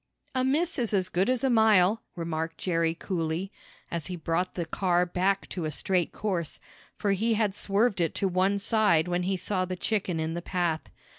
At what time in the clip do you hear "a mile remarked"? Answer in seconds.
1.43-2.57